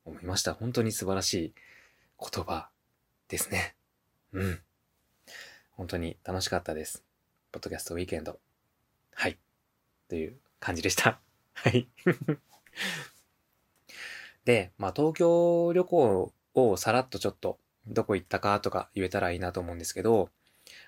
[0.04, 0.54] 思いました。
[0.54, 1.54] 本当に素晴らしい
[2.18, 2.68] 言葉
[3.28, 3.74] ですね。
[4.32, 4.60] うん。
[5.72, 7.04] 本当に楽しかったです。
[7.52, 8.38] ポッドキャストウィークエンド。
[9.14, 9.38] はい。
[10.08, 11.20] という感じでした。
[11.54, 11.88] はい。
[14.44, 20.30] で、まあ東京旅行をさらっとちょっとどこ行ったかとか言えたらいいなと思うんですけど、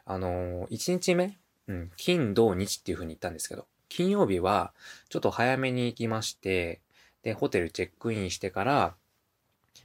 [0.05, 4.73] あのー、1日目、うん、金、土、日っていう風に言ったんですけど、金曜日は
[5.09, 6.81] ちょっと早めに行きまして、
[7.23, 8.95] で、ホテルチェックインしてから、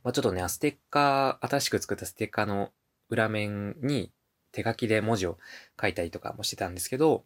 [0.04, 2.72] まあ、ちょっとね、ステッカー、新しく作ったステッカーの
[3.10, 4.12] 裏面に
[4.52, 5.38] 手書きで文字を
[5.80, 7.24] 書いたりとかもしてたんですけど、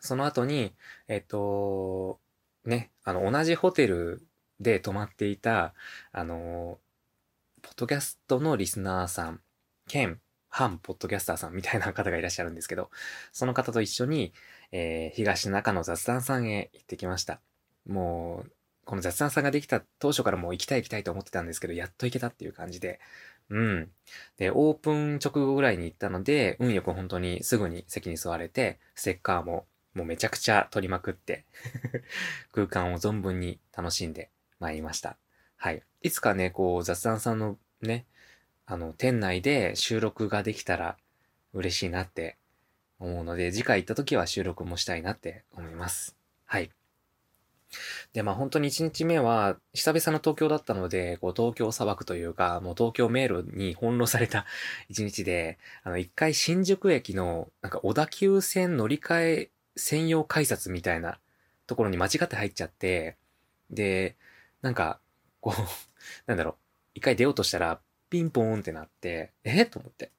[0.00, 0.74] その後に、
[1.08, 2.20] えっと、
[2.68, 4.22] ね、あの、同じホテル
[4.60, 5.74] で泊まっていた、
[6.12, 6.78] あの、
[7.62, 9.40] ポッドキャストのリスナーさん、
[9.88, 12.90] 兼、反ポッドキャスターさんみたいな方がいらっしゃるんですけど、
[13.32, 14.32] その方と一緒に、
[14.70, 17.40] えー、東中の雑談さんへ行ってきました。
[17.86, 18.52] もう、
[18.84, 23.00] この雑談さんができた当初からもう行きたい行きたいと思ってたんですけど、やっと行けたっていう感じで、
[23.50, 23.90] うん。
[24.36, 29.66] で、オープン直後ぐらいに行ったので、運よく本当にすぐに席に座れて、ステッカーも
[29.98, 31.44] もうめちゃくちゃ撮りまくって
[32.52, 34.30] 空間を存分に楽しんで
[34.60, 35.18] まいりました。
[35.56, 35.82] はい。
[36.02, 38.06] いつかね、こう雑談さんのね、
[38.64, 40.96] あの、店内で収録ができたら
[41.52, 42.38] 嬉しいなって
[43.00, 46.16] 思うので、次回行った時は収録もしたいなって思います。
[46.44, 46.70] はい。
[48.12, 54.46] で、まあ本当に1日目は久々の東京だったので、こう東京砂漠というか、もう東京迷路に翻弄された
[54.90, 61.18] 1日で、あの一回新宿駅のなんか小田急線乗り換え専用改札みたいな
[61.66, 63.16] ところに間違って入っちゃって、
[63.70, 64.16] で、
[64.62, 65.00] なんか、
[65.40, 65.62] こう、
[66.26, 66.54] なんだろう、
[66.94, 69.66] 一回出ようとしたら、ピンポーンってなって、え？
[69.66, 70.10] と思って。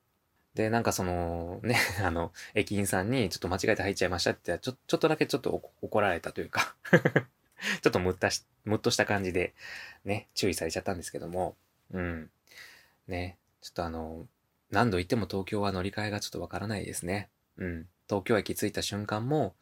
[0.53, 6.75] で、なんかその、ね、 あの、駅員さんにちょっと間違えて入っちゃいましたって、ちょ、ちょっとだけちょっと怒られたというか
[7.81, 9.53] ちょっとむったし、むっとした感じで、
[10.05, 11.55] ね、注意されちゃったんですけども、
[11.91, 12.31] うん。
[13.07, 14.27] ね、ちょっとあの、
[14.69, 17.29] 何度言っても東京は乗り換えがちょっとわからないですね。
[17.57, 17.89] うん。
[18.09, 19.55] 東京駅着いた瞬間も、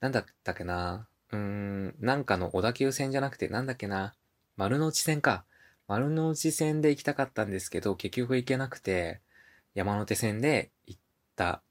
[0.00, 4.14] なんだったっけな、うーん、なんかの小田急線じゃなくて、なんだっけな、
[4.56, 5.44] 丸の内線か。
[5.88, 9.20] 丸の内線で行きたかったんですけど、結局行けなくて、
[9.74, 11.00] 山手線で行っ
[11.36, 11.62] た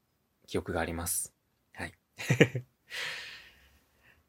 [0.47, 1.33] 記憶があります。
[1.73, 1.93] はい。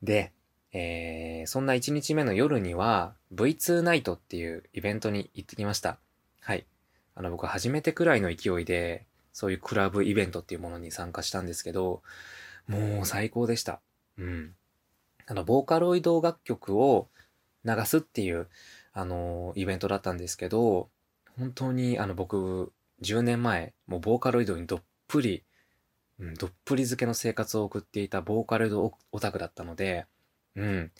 [0.02, 0.32] で、
[0.72, 5.98] えー、そんな1日目の夜には V2 ナイトっていうイベントに行ってきました。
[6.40, 6.66] はい。
[7.14, 12.00] あの僕初めてくらいの勢いでそういうクラブイベントっていうものに参加したんですけど、
[12.68, 13.82] もう最高でした。
[14.16, 14.54] うん。
[15.26, 17.08] あの、ボーカロイド楽曲を
[17.62, 18.48] 流すっていう、
[18.94, 20.88] あの、イベントだったんですけど、
[21.38, 22.72] 本当にあの僕、
[23.02, 25.44] 10年前、もうボーカロイドにどっぷり、
[26.18, 30.06] うん、どっぷり漬けの生活を送っていたボーカロイドオタクだったので、
[30.54, 30.90] うん。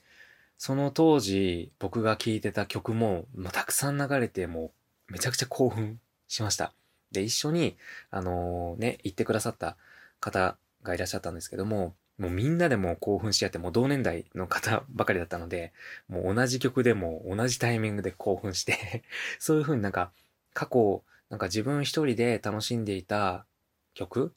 [0.58, 4.72] その当時、僕が聴いてた曲も、まあ、たくさん流れて、も
[5.08, 6.74] う、めちゃくちゃ興奮しました。
[7.12, 7.76] で、一緒に、
[8.10, 9.76] あのー、ね、行ってくださった
[10.20, 15.72] 方がいらっしゃったんですけども、もうみんなでも興奮し合って、もう同年代の方ばかりだったので、
[16.08, 19.04] もう同じ曲でも同じタイミングで興奮して
[19.38, 20.12] そういう風になんか
[20.54, 23.46] 過去、なんか自分一人で楽しんでいた
[23.94, 24.32] 曲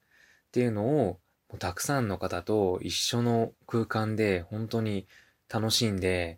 [0.47, 5.08] っていうのを、もうたくさんの方と一緒の空間で本当に
[5.47, 6.38] 楽しんで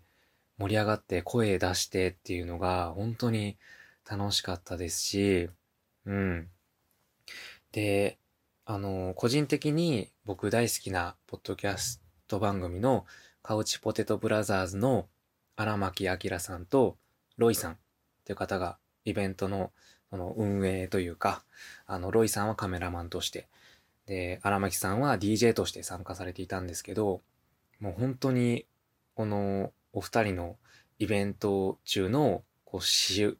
[0.57, 3.57] 盛り上がって声出してっていうのが本当に
[4.09, 5.49] 楽しかったですし、
[6.05, 6.49] うん。
[7.71, 8.17] で、
[8.65, 13.05] あの、個人的に僕大好きなポッドキャスト番組の
[13.41, 15.07] カウチポテトブラザーズの
[15.55, 16.97] 荒牧明さんと
[17.37, 17.77] ロイさんっ
[18.25, 19.71] ていう方がイベントの
[20.11, 21.43] その運営というか、
[21.85, 23.47] あの、ロイさんはカメラマンとして、
[24.07, 27.21] で、荒牧さんは DJ として参加されていたんですけど、
[27.79, 28.65] もう本当に、
[29.15, 30.57] このお二人の
[30.99, 33.37] イベント中の、こう、仕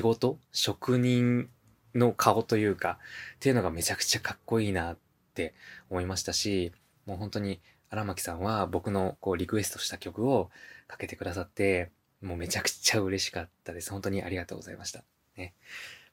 [0.00, 1.50] 事職人
[1.94, 2.98] の顔というか、
[3.36, 4.98] っていうのがめちゃくちゃかっこいいなっ
[5.34, 5.54] て
[5.90, 6.72] 思いましたし、
[7.06, 10.50] もう本当に荒牧さんは僕のこうリクエストした曲を
[10.88, 13.90] かけてくださって、もうめちゃくちゃ嬉しかったです。
[13.90, 15.04] 本当にありがとうございました。
[15.36, 15.54] ね。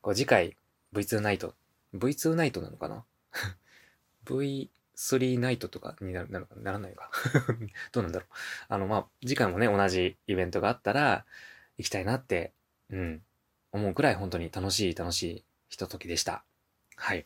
[0.01, 0.55] こう次回
[0.93, 1.55] V2 ナイト、
[1.95, 3.05] V2 ナイトなのかな
[4.25, 7.09] ?V3 ナイトとかになるなるならないか？
[7.91, 8.29] どうなんだろう。
[8.67, 11.25] あの、まあ、次回もね、同じイベントがあったら
[11.77, 12.51] 行きたいなって、
[12.89, 13.23] うん、
[13.71, 16.43] 思うくらい本当に楽しい楽しいひとときでした。
[16.97, 17.25] はい。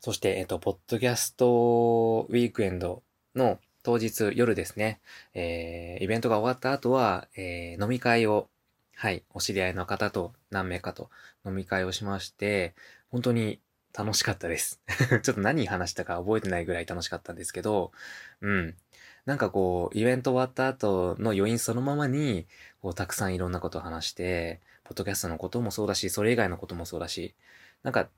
[0.00, 3.02] そして、えっ、と、ポッドキャストウィークエンド
[3.34, 5.00] の当日夜ですね、
[5.32, 8.48] えー、イベントが終わった後は、えー、飲み会を、
[8.96, 11.08] はい、お知り合いの方と何名かと
[11.46, 12.74] 飲み会をしまして、
[13.10, 13.60] 本当に
[13.96, 14.82] 楽しかったです。
[15.22, 17.92] ちょっと何話したか覚えてないぐらい楽しかったんですけど、
[18.40, 18.76] うん。
[19.24, 22.46] なんかこう、イベント終わった後の余韻そのままに、
[22.82, 27.34] こう、たくさんいろんなことを話して、ポッドキャストのこともそうだし、それ以外のこともそうだし、
[27.82, 28.08] なんか、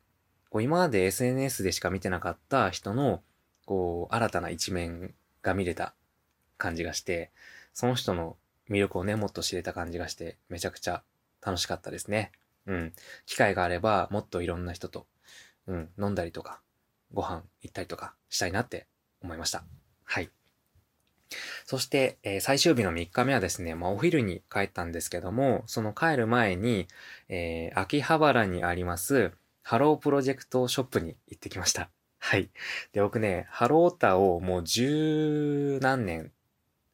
[0.50, 3.22] こう今まで SNS でしか見てなかった人の、
[3.64, 5.94] こう、新たな一面が見れた
[6.58, 7.30] 感じがして、
[7.72, 8.36] その人の
[8.68, 11.02] 魅力をね、もっと知れた感じがして、めちゃくちゃ
[11.40, 12.32] 楽しかったですね。
[12.66, 12.92] うん。
[13.24, 15.06] 機会があれば、もっといろんな人と、
[15.66, 16.60] うん、飲んだりとか、
[17.14, 18.86] ご飯行ったりとかしたいなって
[19.22, 19.64] 思いました。
[20.04, 20.30] はい。
[21.66, 26.88] そして、えー、最終日の3日目はですね、まあ、お昼に帰ったんですけども、その帰る前に、
[27.28, 31.90] えー、秋葉原にあります、ハロープロジェクトショップに行ってきました。
[32.18, 32.50] はい。
[32.92, 36.32] で、僕ね、ハロータをもう十何年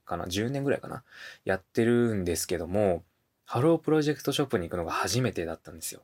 [0.05, 1.05] かな ?10 年ぐらいかな
[1.45, 3.05] やってるんですけども、
[3.45, 6.03] ハロープロジェクトショップに行くのが初めてだったんですよ。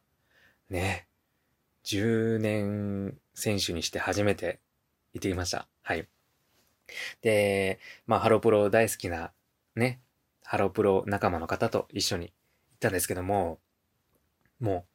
[0.69, 1.07] ね。
[1.85, 4.61] 10年選手にして初めて
[5.13, 5.67] 行ってきました。
[5.83, 6.07] はい。
[7.23, 9.33] で、まあ、ハロプロ大好きな、
[9.77, 10.01] ね、
[10.45, 12.35] ハロプロ仲間の方と一緒に行っ
[12.81, 13.59] たんですけども、
[14.61, 14.91] もう、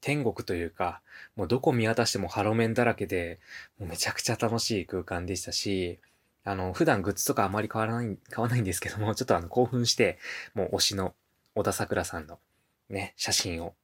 [0.00, 1.02] 天国というか、
[1.36, 3.40] もうどこ見渡してもハロメンだらけで、
[3.78, 5.98] もうめちゃくちゃ楽しい空間でしたし、
[6.44, 10.18] あの、普段グッズとかあまり買わない、買わないんですけども、ちょっとあの、興奮して、
[10.54, 11.14] もう推しの
[11.54, 12.38] 小田桜さんの
[12.88, 13.74] ね、写真を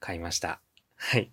[0.00, 0.60] 買いました。
[0.96, 1.32] はい。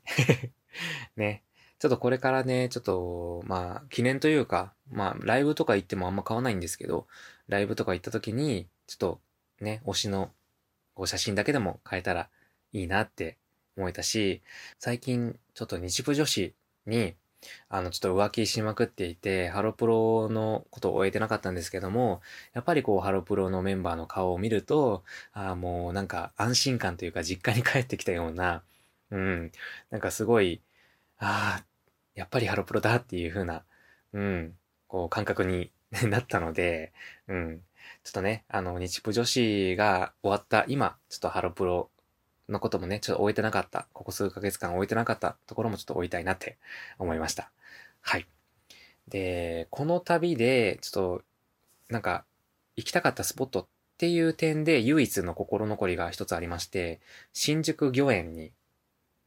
[1.17, 1.43] ね。
[1.79, 7.07] ちょっとこれからね、ちょっと、まあ、記念というか、まあ、ライブとか行ってもあんま買わないんですけど、
[7.47, 9.19] ライブとか行った時に、ちょっと、
[9.61, 10.31] ね、推しの、
[10.93, 12.29] こう写真だけでも買えたら
[12.73, 13.37] いいなって
[13.77, 14.41] 思えたし、
[14.77, 16.53] 最近、ちょっと日部女子
[16.85, 17.15] に、
[17.69, 22.21] あの、ちょっと浮気しまくっていて、ハロプロのことを終えてなかったんですけども、
[22.53, 28.63] やっぱりこう、ハロプロのメンバーの顔を見ると、ああ、もうなんか安心感というか実家に帰ってきたような、
[29.11, 29.51] うん、
[29.91, 30.61] なんかすごい、
[31.19, 31.68] ああ、
[32.19, 33.63] やっぱりハロプロだっていう風な、
[34.12, 34.53] うん、
[34.88, 35.71] こう感覚に
[36.10, 36.91] なったので、
[37.29, 37.63] うん、
[38.03, 41.89] ちょっとね、あの、日プ女子が終わった今、ちょっとハロプロ
[42.49, 46.58] のこともね、ちょっと終えてなかった、ここ数ヶ月間終えてなかったところもちょっと追いたいなって
[46.97, 47.51] 思いました。
[48.01, 48.27] はい。
[49.08, 51.23] で、この旅で、ちょっと、
[51.88, 52.25] なんか、
[52.75, 56.99] 行きたかったスポットっていう点で唯一の心残りが一つありまして、
[57.32, 58.51] 新宿御苑に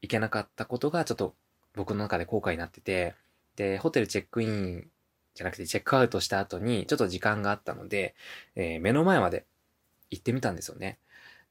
[0.03, 1.33] 行けなかったことがちょっと
[1.75, 3.15] 僕の中で後悔になってて、
[3.55, 4.87] で、ホテルチェックイン
[5.33, 8.15] じゃなくてチェックアウトした後にちょっと時間があったので、
[8.55, 9.45] えー、目の前まで
[10.11, 10.99] 行ってみたんですよね。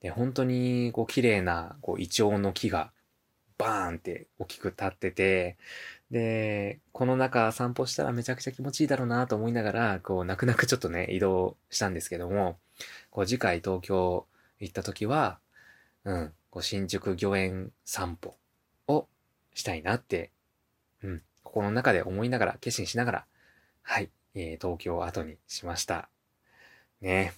[0.01, 2.93] で、本当にこう綺麗なこうイチョウの木が
[3.59, 5.57] バーンって大きく立ってて、
[6.11, 12.59] で、この中散歩したらめちゃくちゃ気持ちいいだろうなと思いながら、こう泣く泣くちょっとね、移動したんですけども、
[13.11, 14.27] こう次回東京
[14.61, 15.39] 行った時は、
[16.05, 18.37] うん、こう新宿御苑散歩
[19.55, 20.31] したいなって、
[21.03, 23.27] うん、心の中で思いながら、決心しながら、
[23.83, 26.09] はい、えー、東京を後にしました。
[27.01, 27.33] ね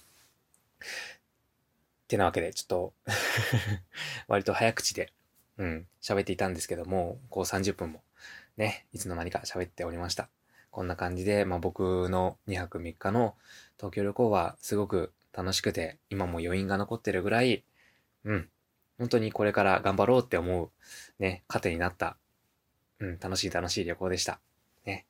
[2.05, 2.93] ってなわけで、ちょっと
[4.27, 5.11] 割と早口で、
[5.57, 8.03] うん、喋っていたんですけども、こう30分も、
[8.57, 10.29] ね、いつの間にか喋っておりました。
[10.69, 13.35] こんな感じで、まあ僕の2泊3日の
[13.77, 17.63] 東京旅行はすごく楽しくて、今も余韻が残ってるぐらい、
[18.23, 18.49] うん、
[18.97, 20.69] 本当にこれから頑張ろうって思う、
[21.21, 22.17] ね、糧になった、
[22.99, 24.39] うん、楽しい楽しい旅行でした。
[24.85, 25.05] ね。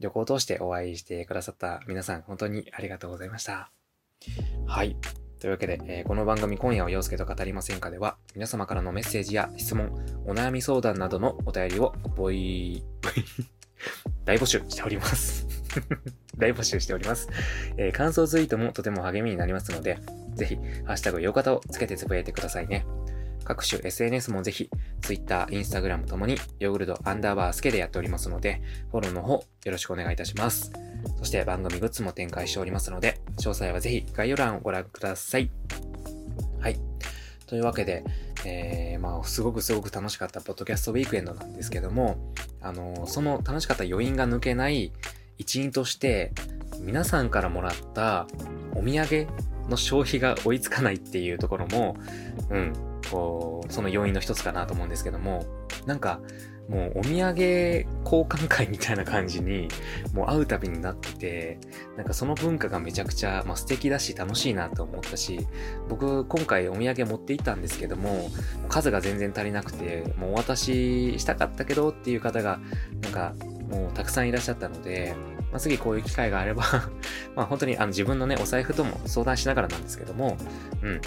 [0.00, 3.70] 旅行を通してお会いしてくださった皆さん、本当にありがとうございました。
[4.66, 4.96] はい。
[5.42, 9.90] というわけで、えー、この番組今夜は陽介と語りませんかでは、皆様からのメッセージや質問、
[10.24, 12.84] お悩み相談などのお便りを、ボイ、
[14.24, 15.48] 大募集しております
[16.38, 17.28] 大募集しております。
[17.76, 19.98] えー、感想ツイートもとても励みになりますので、
[20.34, 22.86] ぜひ、ハッシュタグよかたをつけてつぶやいてくださいね。
[23.44, 30.72] 各種 SNS もぜひ、Twitter、Instagram ともに、ヨーグルトアンダーバースケでやっておりますので、フォローの方、よろしくお願いいたします。
[31.18, 35.50] そして番組グッズも展開しておりますので、詳細はぜひ概要欄をご覧ください。
[36.60, 36.78] はい。
[37.46, 38.04] というわけで、
[38.44, 44.92] えー、まあ、すごくすごく楽しかったポッドキャストウィークエンドなんですけども、あの、その楽しかった余韻が抜けない
[45.38, 46.32] 一因として、
[46.80, 48.26] 皆さんからもらった
[48.74, 49.26] お土産
[49.68, 51.96] の消費が追いつかないっていうところも、
[52.50, 52.72] うん、
[53.12, 55.44] こう、その要因の一つかなと思うんですけども、
[55.86, 56.20] なんか、
[56.68, 59.68] もうお土産交換会みたいな感じに、
[60.14, 61.58] もう会うたびになってて、
[61.96, 65.46] なんかその文化がめちゃくちゃ、まあ、素敵だし楽しいなと思ったし、
[65.88, 68.30] 僕今回お土産持っていったんですけども、
[68.68, 72.60] 数が全然足りなくて、もうお渡ししたかったけどっていう方が、
[73.02, 73.34] なんか
[73.68, 75.14] もうたくさんいらっしゃったので、
[75.52, 76.64] まあ、次こういう機会があれば
[77.36, 80.38] まあ本当にあの自分のね、お財布とも相談しながらなんですけども、
[80.82, 81.00] うん、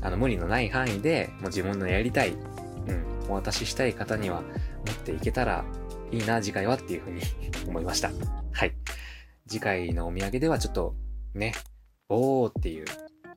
[0.00, 4.42] あの無理のない範囲で、もう自分のやりたい、うん、お渡ししたい方には
[4.86, 5.64] 持っていけたら
[6.10, 7.22] いいな、次回はっていうふうに
[7.66, 8.10] 思いました。
[8.52, 8.74] はい。
[9.48, 10.94] 次回のお土産ではちょっと
[11.34, 11.54] ね、
[12.08, 12.84] おーっていう、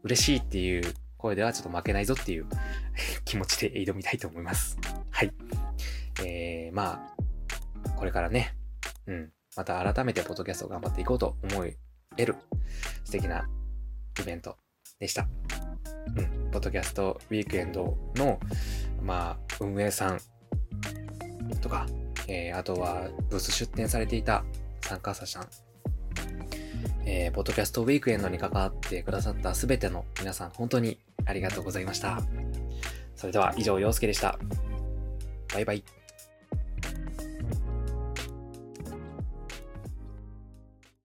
[0.03, 0.83] 嬉しいっていう
[1.17, 2.45] 声ではちょっと負けないぞっていう
[3.25, 4.77] 気持ちで挑みたいと思います。
[5.09, 5.31] はい。
[6.23, 7.13] えー、ま
[7.85, 8.55] あ、これからね、
[9.07, 12.35] うん、また改めてポッドキャストを頑張っていこうと思える
[13.03, 13.47] 素敵な
[14.19, 14.57] イベント
[14.99, 15.27] でした。
[16.17, 18.39] うん、ポッドキャストウィークエンドの、
[19.01, 20.19] まあ、運営さん
[21.61, 21.85] とか、
[22.27, 24.43] えー、あとはブース出展されていた
[24.81, 25.47] 参加者さん、
[27.05, 32.21] えー、ポッドキャストウィークエンドに関わってくださったすべての皆さん、本当にありがとうございました。
[33.15, 34.37] それでは以上、陽介でした。
[35.53, 36.04] バイバイ。